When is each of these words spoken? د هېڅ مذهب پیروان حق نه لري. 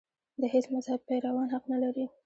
د 0.41 0.43
هېڅ 0.53 0.65
مذهب 0.73 0.99
پیروان 1.09 1.47
حق 1.53 1.63
نه 1.71 1.77
لري. 1.83 2.05